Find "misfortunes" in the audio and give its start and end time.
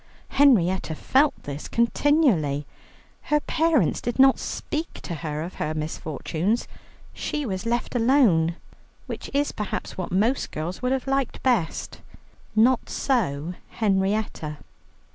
5.75-6.67